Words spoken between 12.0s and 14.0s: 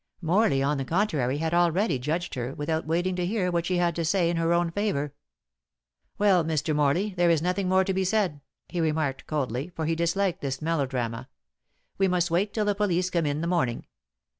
must wait till the police come in the morning.